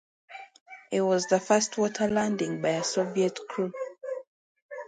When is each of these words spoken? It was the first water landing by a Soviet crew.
It 0.91 1.01
was 1.01 1.27
the 1.27 1.39
first 1.39 1.77
water 1.77 2.07
landing 2.07 2.59
by 2.59 2.69
a 2.69 2.83
Soviet 2.83 3.37
crew. 3.47 3.71